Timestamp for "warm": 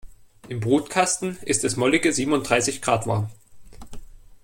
3.05-3.29